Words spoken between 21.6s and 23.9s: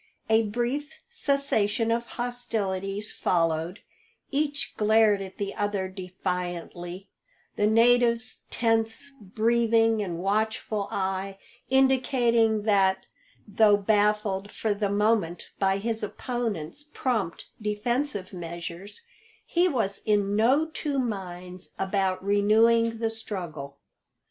about renewing the struggle.